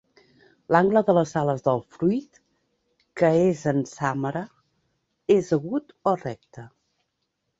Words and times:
L'angle 0.75 1.01
de 1.09 1.13
les 1.17 1.33
ales 1.41 1.59
del 1.67 1.81
fruit, 1.97 2.39
que 3.21 3.29
és 3.41 3.61
en 3.73 3.83
sàmara, 3.91 4.43
és 5.37 5.51
agut 5.59 5.95
o 6.13 6.15
recte. 6.25 6.65